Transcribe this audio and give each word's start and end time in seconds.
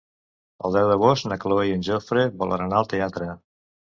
El 0.69 0.77
deu 0.77 0.87
d'agost 0.91 1.27
na 1.31 1.37
Cloè 1.43 1.65
i 1.67 1.73
en 1.73 1.83
Jofre 1.89 2.23
volen 2.39 2.65
anar 2.67 2.81
al 2.81 2.89
teatre. 2.95 3.29